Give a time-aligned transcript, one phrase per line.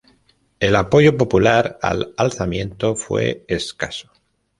[0.59, 4.09] El apoyo popular al alzamiento fue escaso.